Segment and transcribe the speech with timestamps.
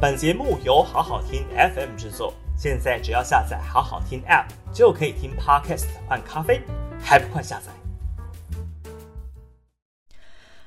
[0.00, 6.62] 本节目由好好听 FM 制作，现在只要下载好好听 App 就可以听 Podcast 换咖啡，
[7.00, 7.72] 还不快下载？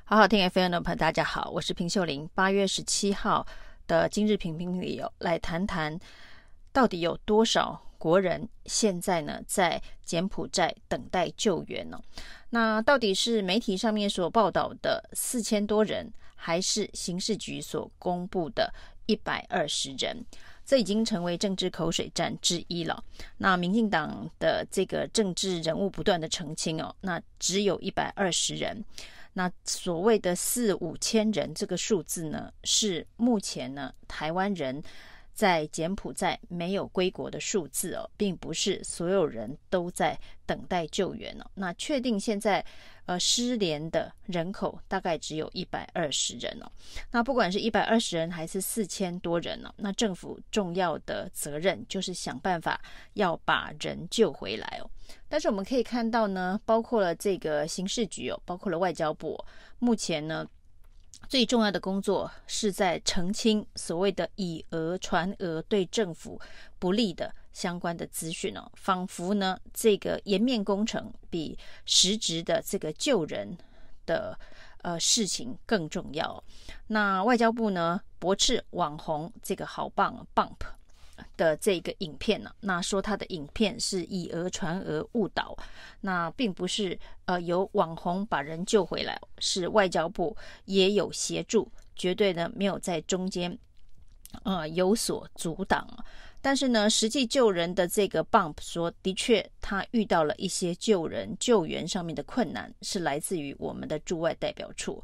[0.03, 2.29] 好好听 FM 的朋友，大家好，我是平秀玲。
[2.35, 3.47] 八月十七号
[3.87, 5.97] 的今日评评理由，来谈谈
[6.73, 11.97] 到底有多少国人现在呢在柬埔寨等待救援呢？
[12.49, 18.73] 那到底是媒体上面所报道的四千多人，还是刑事局所公布的
[19.05, 20.25] 一百二十人？
[20.63, 23.03] 这已经成为政治口水战之一了。
[23.37, 28.83] 那民进党的这个政治人物不断的澄清哦，那只有一百二十人。
[29.33, 34.81] 那所谓的四五千人这个数字呢，是目前呢台湾人
[35.33, 41.45] 在柬埔寨没有归国的数字哦，并不是所有人都在等待救援哦。
[41.53, 42.63] 那确定现在
[43.05, 46.71] 呃失联的人口大概只有一百二十人哦。
[47.11, 52.79] 那不管是一百二十人还是四千多人呢，那政府重要的责任就是想办法
[53.13, 54.89] 要把人救回来哦。
[55.27, 59.37] 但是我们可以看到呢，包括了这个刑事局哦，包括了外交部，
[59.79, 60.45] 目前呢
[61.29, 66.39] 最重要的工作是在澄清所谓的以讹传讹对政府
[66.77, 73.57] 不利的相关的资讯哦，仿佛呢这个颜面工程比实质的这个救人
[74.05, 74.37] 的
[74.81, 76.43] 呃事情更重要。
[76.87, 80.57] 那外交部呢驳斥网红这个好棒 Bump。
[81.37, 85.55] 的这个影片呢，那说他的影片是以讹传讹误导，
[86.01, 93.57] 那并不是呃由网红把人救回来，是外交部也有协助，绝对呢没有在中间
[94.43, 95.87] 呃有所阻挡。
[96.41, 105.03] 但是呢，实际救人的这个 Bump 说，的确他遇到了一些救人救援上面的困难，是来自于我们的驻外代表处。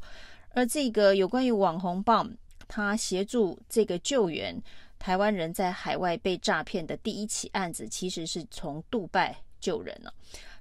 [0.50, 2.32] 而这个有关于网红 Bump
[2.66, 4.60] 他协助这个救援。
[4.98, 10.12] 台湾人在海外被诈骗的第一起案子，其实是从杜拜救人了。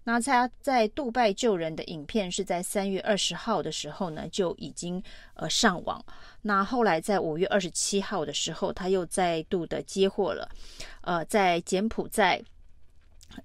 [0.03, 5.03] 那他在杜拜救人的影片是在三月二十号的时候呢，就已经
[5.33, 6.01] 呃上网。
[6.41, 10.49] 那后来在五月二十七号的时候，他又再度的接获了，
[11.01, 12.41] 呃，在柬埔寨。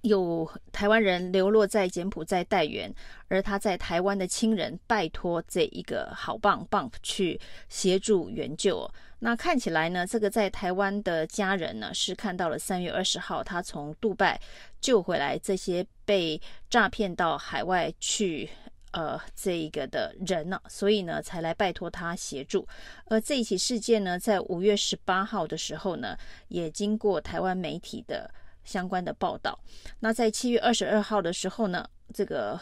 [0.01, 2.91] 有台湾人流落在柬埔寨待援，
[3.27, 8.89] 而他在台湾的亲人拜托这一个好棒棒去协助援救。
[9.23, 14.39] 那看起来呢，这个在台湾的家人呢是看到了三月二十号他从杜拜
[14.81, 16.39] 救回来这些被
[16.69, 18.49] 诈骗到海外去
[18.91, 22.67] 呃这一个的人呢，所以呢才来拜托他协助。
[23.05, 26.17] 而这一起事件呢，在五月十八号的时候呢，
[26.49, 28.29] 也经过台湾媒体的。
[28.65, 29.59] 相关的报道。
[29.99, 32.57] 那在七月二十二号的时候呢，这个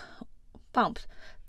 [0.74, 0.96] Bump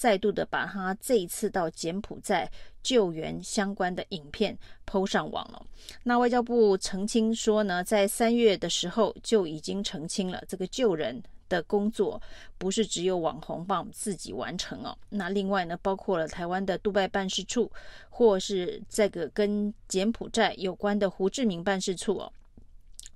[0.03, 2.51] 再度的把他这一次到柬埔寨
[2.83, 5.65] 救援相关的影片 PO 上网了。
[6.03, 12.21] 那外交部澄清说呢，在三月的时候就已经澄清了，这个救人的工作
[12.59, 14.99] 不是只有网红帮自己完成哦。
[15.09, 17.71] 那另外呢，包括了台湾的杜拜办事处，
[18.11, 22.33] 或是这个跟柬埔寨有关的胡志明办事处哦。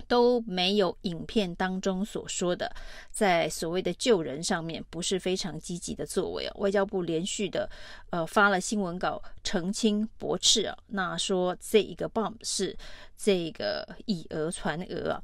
[0.09, 2.71] 都没有影片当中所说的，
[3.11, 6.53] 在所谓的救人上面不是非常积极的作为哦。
[6.56, 7.69] 外交部连续的
[8.11, 12.77] 呃发了新闻稿澄清驳斥啊，那说这一个 bomb 是
[13.16, 15.22] 这个以讹传讹啊。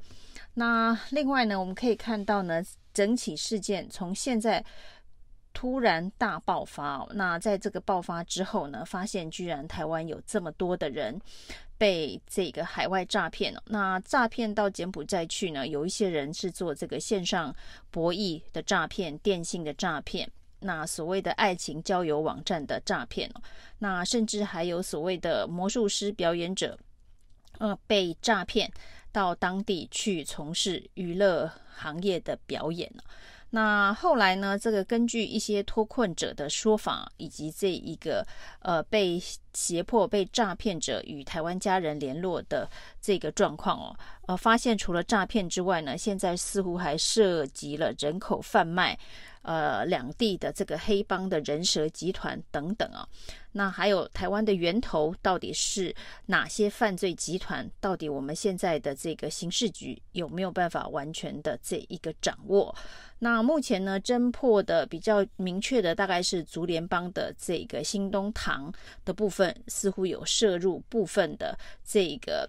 [0.55, 4.65] 那另外呢，我们可以看到呢，整起事件从现在。
[5.53, 11.21] 突然大爆发哦，那在这个爆发之后呢，发现居然台湾有这么多的人
[11.79, 13.63] 被这个海外诈骗了。
[13.67, 17.55] 那诈骗到柬埔寨去呢，有一些人是做这个线上
[17.91, 20.31] 博弈的诈骗、电信的诈骗，
[20.61, 23.43] 那所谓的爱情交友网站的诈骗哦，
[23.79, 26.79] 那甚至还有所谓的魔术师表演者，
[27.59, 28.71] 呃，被诈骗
[29.11, 32.91] 到当地去从事娱乐行业的表演。
[33.55, 38.27] 那后来呢，这个根据一些脱困者的说法，以及这一个
[38.61, 42.67] 呃被胁迫被诈骗者与台湾家人联络的
[42.99, 43.95] 这个状况哦，
[44.27, 48.99] 呃，发现除了诈骗之外呢，现在似乎还涉及了人口贩卖。
[49.43, 53.05] 呃，两地的这个黑帮的人蛇集团等等啊，
[53.51, 55.93] 那还有台湾的源头到底是
[56.27, 57.69] 哪些犯罪集团？
[57.81, 62.73] 到底我们现在的这个刑事局有没有办法完全的这一个掌握？
[63.19, 68.73] 那目前呢，侦破的比较明确的大概是竹联帮的这个新东堂
[69.05, 72.49] 的部分，似乎有涉入部分的这个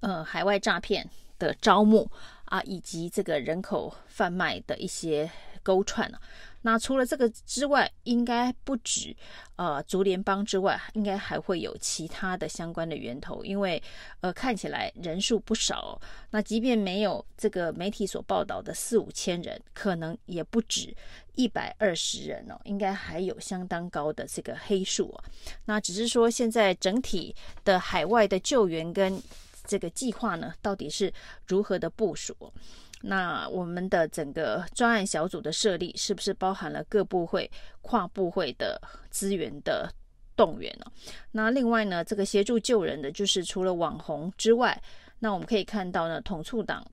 [0.00, 1.08] 呃海外诈骗
[1.38, 2.10] 的招募
[2.46, 5.30] 啊，以及这个人口贩卖的一些。
[5.62, 6.20] 勾串了、
[6.62, 9.14] 那除了这个之外，应该不止
[9.56, 13.82] 呃竹联帮之外，应该还会有其他的相关的源头，因为
[14.20, 20.94] 呃看起来人数不少、那即便没有这个媒体所报道的四五千人，可能也不止
[21.34, 25.24] 一百二十人哦，应该还有相当高的这个黑数哦。
[25.64, 27.34] 那只是说现在整体
[27.64, 29.22] 的海外的救援跟
[29.66, 31.12] 这个计划呢，到底是
[31.46, 32.34] 如何的部署？
[33.02, 37.50] 那我们的整个专案小组的设立，是不是包含了各部会、
[37.80, 38.80] 跨部会的
[39.10, 39.90] 资源的
[40.36, 40.84] 动员呢？
[41.32, 44.82] 那另外呢，这个协助救人的，就是除了网红之外，
[45.20, 46.86] 那我们可以看到呢，统促党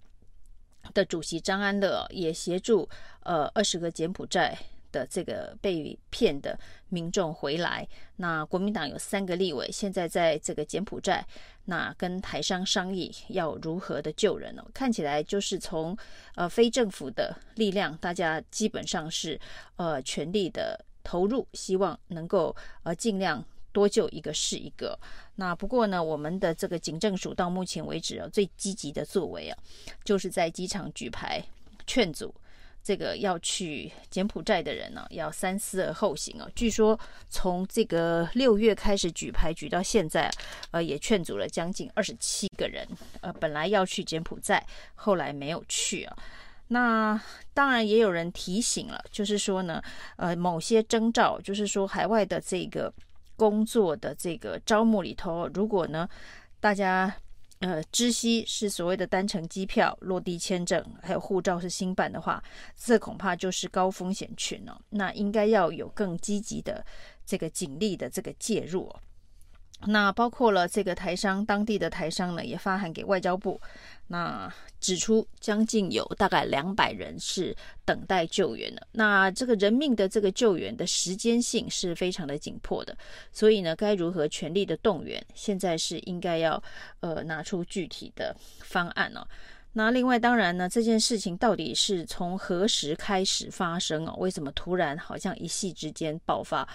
[0.94, 2.88] 的主席张安乐也协助
[3.24, 4.58] 呃二十个柬埔寨。
[4.98, 6.58] 的这个被骗的
[6.90, 11.24] 民众回来，那国民党有三个立委，现在在这个柬埔寨，
[11.66, 14.64] 那跟台商商议要如何的救人哦。
[14.74, 15.96] 看起来就是从
[16.34, 19.40] 呃非政府的力量，大家基本上是
[19.76, 24.98] 呃全力的投入，希望能够呃尽量多救一个是一个。
[25.36, 29.58] 那不过呢，我们的这个警政署到目前为止啊，最积极的作为啊，
[30.04, 31.44] 就是在机场举牌
[31.86, 32.34] 劝阻。
[32.88, 36.50] 这个要去柬埔寨的人呢，要三思而后行哦。
[36.56, 36.98] 据说
[37.28, 40.32] 从这个六月开始举牌举到现在，
[40.72, 42.88] 呃，也劝阻了将近二十七个人。
[43.20, 46.16] 呃，本来要去柬埔寨，后来没有去啊。
[46.70, 47.22] 那
[47.54, 49.84] 当然也有人提醒了，就是说呢，
[50.16, 52.94] 呃，某些征兆，就是说海外的这个
[53.36, 56.08] 工作的这个招募里头，如果呢，
[56.62, 57.14] 大家。
[57.60, 62.44] 呃，知悉是所谓的单程机票、落地签证，还有护照是新办的话，
[62.76, 64.80] 这恐怕就是高风险群哦。
[64.92, 66.86] 那应该要有更积极的
[67.26, 68.94] 这个警力的这个介入。
[69.86, 73.62] 那包括了这个台商，当地的台商呢，也发函给外交部，
[74.08, 78.88] 那指出将近有大概两百人是等待救援的。
[78.92, 82.98] 那这个人命的这个救援的时间性是非常的紧迫的，
[83.32, 86.62] 所以呢，该如何全力的动员，现在是应该要
[87.02, 89.26] 呃拿出具体的方案哦。
[89.74, 94.16] 那另外当然呢，这件事情到底是从何时开始发生哦？
[94.18, 96.68] 为什么突然好像一夕之间爆发？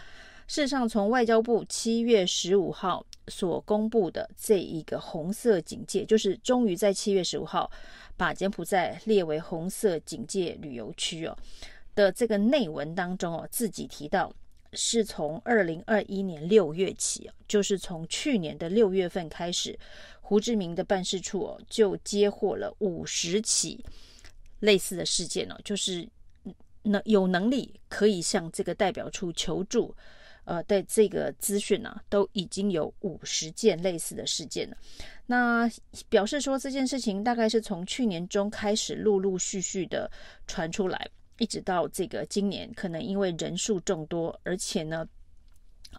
[0.49, 7.71] 事实上，从外交部七月十五号所公布的这一个红色警戒，就是终于在七月十五号
[8.17, 11.37] 把柬埔寨列为红色警戒旅游区哦
[11.95, 14.31] 的这个内文当中哦，自己提到
[14.73, 19.79] 是从二零二一年六月起，就是从去年的六月份开始，
[20.21, 23.83] 胡志明的办事处哦就接获了五十起
[24.61, 26.07] 类似的事件哦，就是
[26.83, 29.95] 能有能力可以向这个代表处求助。
[30.45, 34.77] 呃，对这个资讯呢、啊，都已经有五十件类似的事件了。
[35.27, 35.71] 那
[36.09, 40.11] 表示说这件事情大概是从去年中开始陆陆续续的
[40.47, 41.09] 传出来，
[41.39, 45.07] 一直到这个今年，可能因为人数众多，而且呢。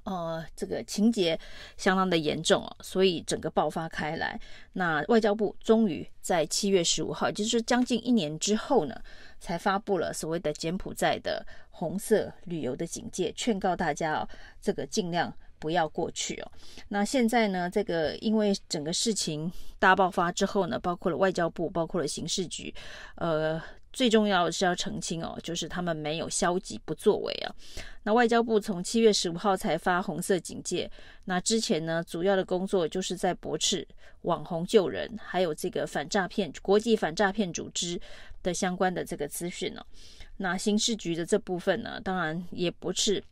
[0.04, 1.40] 呃，这个情节
[1.78, 4.40] 相当的严重哦，所以整个爆发开来。
[4.74, 9.01] 那外交部终于在七月十五号，就是将近一年之后呢，
[9.40, 14.28] 才发布了所谓的柬埔寨的红色旅游的警戒，劝告大家哦，
[14.62, 16.51] 这个尽量不要过去哦。
[16.89, 22.74] 那现在呢，这个因为整个事情大爆发之后呢，包括了外交部，包括了刑事局，
[23.16, 23.62] 呃。
[23.94, 27.56] 最重要的是要澄清哦，就是他们没有消极不作为啊。
[28.01, 30.92] 那外交部从七月十五号才发红色警戒，
[31.25, 33.88] 那之前呢，主要的工作就是在驳斥
[34.24, 38.01] 网红救人，还有这个反诈骗国际反诈骗组织
[38.41, 39.86] 的相关的这个资讯哦。
[40.38, 43.24] 那刑事局的这部分呢，当然也驳斥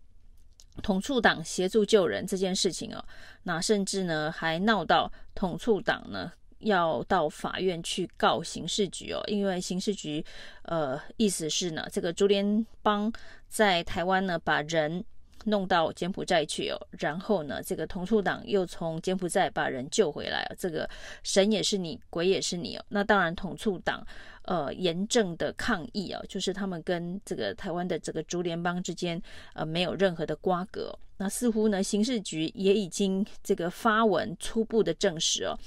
[0.84, 3.04] 统促党协助救人这件事情哦。
[3.44, 6.32] 那甚至呢，还闹到统促党呢。
[6.62, 10.24] 要到法院去告刑事局哦，因为刑事局，
[10.64, 13.12] 呃，意思是呢，这个竹联帮
[13.48, 15.04] 在台湾呢把人
[15.46, 20.88] 弄到柬埔寨去哦，然后呢，这个统促党又从柬埔寨把人救回来，这个
[21.24, 22.86] 神也是你，鬼也是你哦。
[22.90, 24.06] 那当然，统促党
[24.44, 29.20] 呃严正的抗议啊，就是他们跟这个台湾的这个竹联帮之间
[29.54, 30.96] 呃没有任何的瓜葛。
[31.18, 35.58] 那似乎呢，刑事局也已经这个发文初步的证实哦。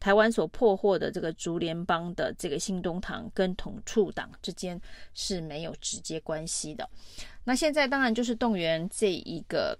[0.00, 4.80] 台湾所破获的这个竹联帮的这个新东堂跟统促党之间
[5.12, 6.88] 是没有直接关系的。
[7.44, 9.78] 那现在当然就是动员这一个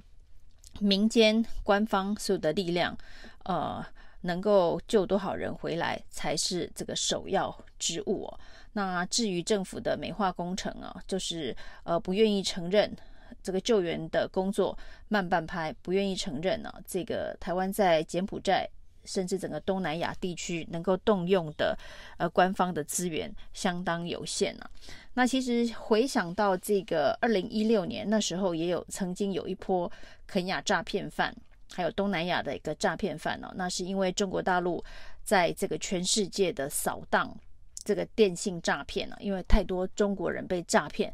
[0.78, 2.96] 民间官方所有的力量，
[3.44, 3.84] 呃，
[4.20, 8.40] 能够救多少人回来才是这个首要之务哦。
[8.74, 12.94] 那至于政府的美化工程啊，就是呃不愿意承认
[13.42, 18.68] 这个救援的工作慢半拍，不愿意承认呢，这个台湾在柬埔寨。
[19.04, 21.76] 甚至整个东南亚地区能够动用的
[22.18, 24.70] 呃官方的资源相当有限啊。
[25.14, 29.90] 那其实回想到这个二零一六年那时候，也有曾经有一波
[30.26, 31.34] 肯亚诈骗犯，
[31.72, 33.52] 还有东南亚的一个诈骗犯哦。
[33.56, 34.82] 那是因为中国大陆
[35.22, 37.36] 在这个全世界的扫荡
[37.82, 41.12] 这个电信诈骗啊，因为太多中国人被诈骗。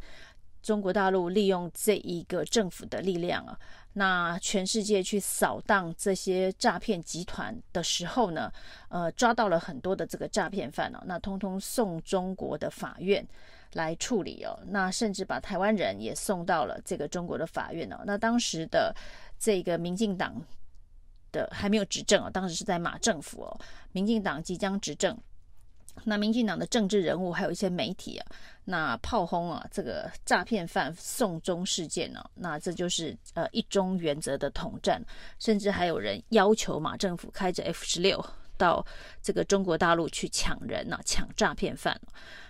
[0.62, 3.56] 中国大陆利用这一个政府的力量啊，
[3.98, 8.52] 那全世界去扫荡这些诈骗集团的时候呢，
[8.90, 13.26] 呃，抓到了很多的这个诈骗犯哦，那通通送中国的法院
[13.72, 18.02] 来处理哦，那甚至把台湾人也送到了这个中国的法院哦。
[18.04, 18.94] 那当时的
[19.38, 20.34] 这个民进党
[21.32, 23.60] 的还没有执政哦，当时是在马政府哦，
[23.92, 25.16] 民进党即将执政。
[26.04, 28.26] 那民进党的政治人物还有一些媒体啊，
[28.64, 35.02] 那炮轰啊这个诈骗犯送终事件呢、那这就是呃一中原则的统战，
[35.38, 38.24] 甚至还有人要求马政府开着 F 十六
[38.56, 38.84] 到
[39.22, 42.00] 这个中国大陆去抢人呢、啊，抢诈骗犯，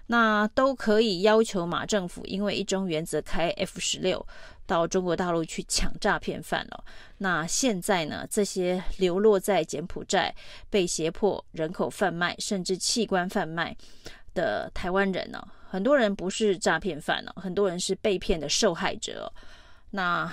[0.06, 4.26] 那都可以要求马政府因为一中原则开 F 十六。
[4.68, 6.84] 到中国大陆去抢诈骗犯了。
[7.18, 8.26] 那现在呢？
[8.28, 10.34] 这些流落在柬埔寨、
[10.68, 13.76] 被胁迫人口贩卖甚至器官贩卖
[14.34, 15.40] 的台湾人呢？
[15.70, 19.32] 很多人不是诈骗犯呢，很多人是被骗的受害者。
[19.92, 20.28] 那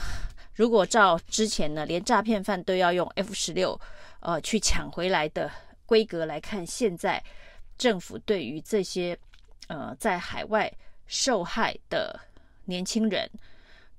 [0.56, 3.80] 如果照之前呢，连诈骗犯都要用 F 十六
[4.20, 5.48] 呃去抢回来的
[5.86, 7.24] 规格来看，现在
[7.78, 9.16] 政府对于这些
[9.68, 10.72] 呃在海外
[11.06, 12.20] 受害的
[12.66, 13.30] 年轻人。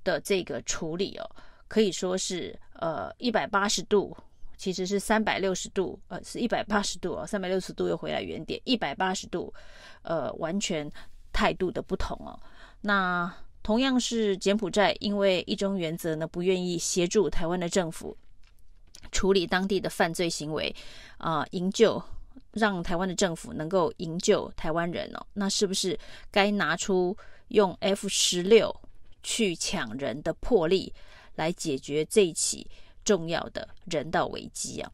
[0.05, 1.27] 的这个处理哦，
[1.67, 4.15] 可以说是呃一百八十度，
[4.55, 9.51] 其实是三百六十度，呃是一百八十度哦，三百六十度又回来原点，一百八十度，
[10.03, 10.87] 呃完全
[11.33, 12.39] 态度的不同哦。
[12.81, 18.15] 那同样是柬埔寨，因为一中原则呢，不愿意协助台湾的政府
[19.11, 20.71] 处理当地的犯罪行为
[21.17, 21.99] 啊，营救
[22.51, 25.97] 让台湾的政府能够营救台湾人哦，那是不是
[26.31, 27.15] 该拿出
[27.49, 28.75] 用 F 十六？
[29.27, 30.93] 去抢人的魄力，
[31.33, 32.69] 来解决这一起
[33.03, 34.91] 重要的人道危机啊！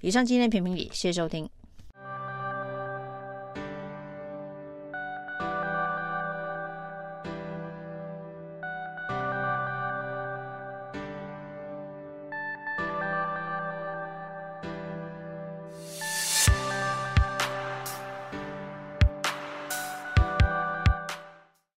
[0.00, 1.50] 以上今天评评理，谢谢收听。